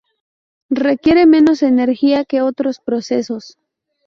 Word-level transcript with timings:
Requiere 0.71 1.27
menos 1.27 1.61
energía 1.61 2.25
que 2.25 2.41
otros 2.41 2.79
procesos. 2.79 3.59